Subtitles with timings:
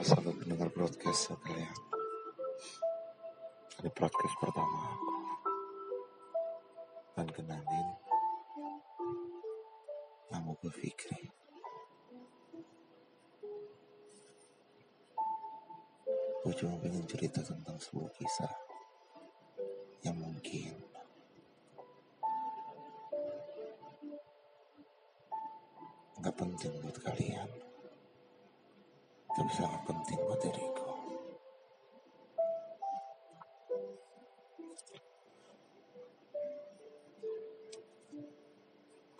[0.00, 1.76] Halo sahabat pendengar broadcast sekalian
[3.84, 5.12] Ini broadcast pertama aku.
[7.20, 7.88] Dan kenalin
[10.32, 11.28] Nama gue Fikri.
[16.48, 18.56] Gue cuma pengen cerita tentang sebuah kisah
[20.00, 20.74] Yang mungkin
[26.24, 27.69] Gak penting buat kalian
[29.50, 30.88] sangat penting buat diriku.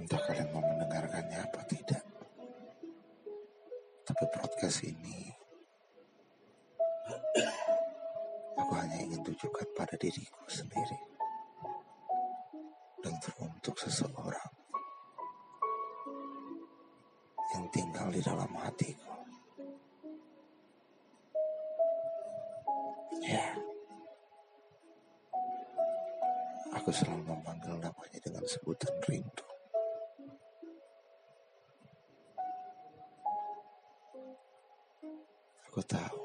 [0.00, 2.02] Entah kalian mau mendengarkannya apa tidak.
[4.04, 5.32] Tapi podcast ini
[8.56, 11.00] aku hanya ingin tunjukkan pada diriku sendiri
[13.04, 14.52] dan teruntuk seseorang
[17.56, 19.13] yang tinggal di dalam hatiku.
[26.84, 29.48] Aku selalu memanggil namanya dengan sebutan rindu.
[35.64, 36.20] Aku tahu.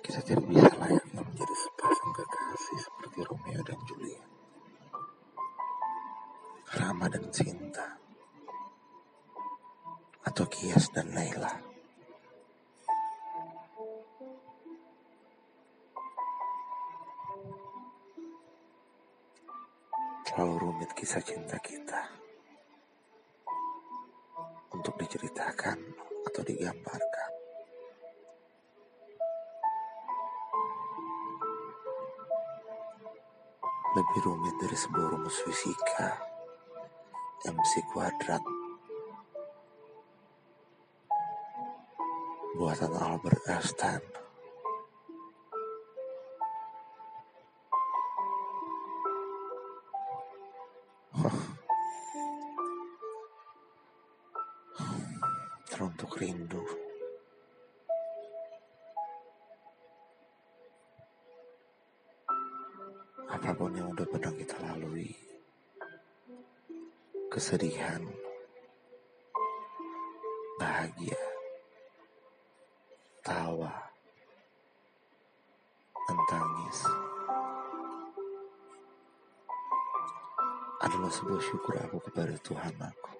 [0.00, 4.28] Kita tidak bisa layaknya menjadi sepasang kekasih seperti Romeo dan Juliet.
[6.80, 8.00] Rama dan Cinta.
[10.24, 11.75] Atau Kias dan Naila.
[20.36, 22.12] Terlalu rumit kisah cinta kita.
[24.68, 25.80] Untuk diceritakan
[26.28, 27.30] atau digambarkan.
[33.96, 36.20] Lebih rumit dari sebuah rumus fisika.
[37.48, 38.44] MC kuadrat.
[42.60, 44.25] Buatan Albert Einstein
[55.76, 56.64] teruntuk rindu.
[63.28, 65.12] Apa pun yang udah pernah kita lalui,
[67.28, 68.00] kesedihan,
[70.56, 71.20] bahagia,
[73.20, 73.76] tawa,
[75.92, 76.78] dan tangis
[80.80, 83.15] adalah sebuah syukur aku kepada Tuhan aku.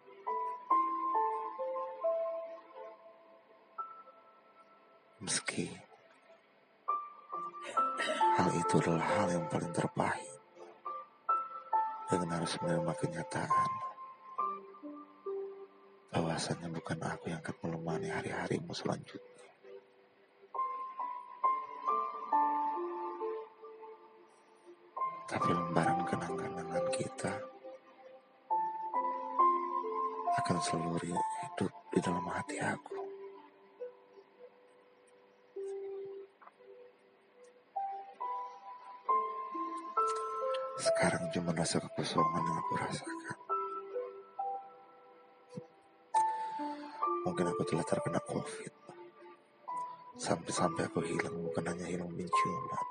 [5.26, 5.66] Meski
[8.38, 10.38] hal itu adalah hal yang paling terpahit
[12.06, 13.70] dengan harus menerima kenyataan
[16.14, 19.50] bahwasannya bukan aku yang akan menemani hari-harimu selanjutnya.
[25.26, 27.34] Tapi lembaran kenang-kenangan kita
[30.38, 32.95] akan selalu hidup di dalam hati aku.
[40.76, 43.38] Sekarang cuma rasa kekosongan yang aku rasakan.
[47.24, 48.72] Mungkin aku telah terkena COVID.
[50.20, 52.86] Sampai-sampai aku hilang bukan hanya hilang penciuman.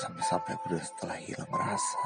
[0.00, 2.02] Sampai-sampai aku sudah setelah hilang rasa.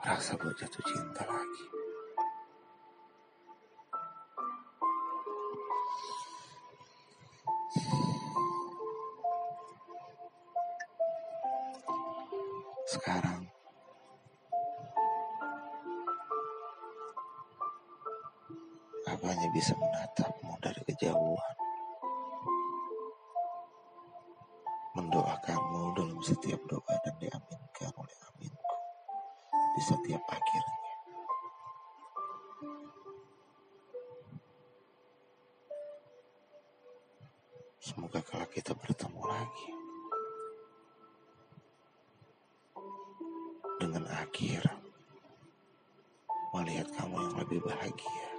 [0.00, 1.79] Rasa buat jatuh cinta lagi.
[12.90, 13.46] Sekarang
[19.06, 21.56] aku hanya bisa menatapmu dari kejauhan.
[24.98, 28.74] Mendoakanmu dalam setiap doa dan diaminkan oleh aminku
[29.78, 30.89] di setiap akhirnya.
[43.90, 44.62] Dengan akhir
[46.54, 48.30] melihat kamu yang lebih bahagia.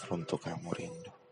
[0.00, 1.25] Teruntuk kamu rindu.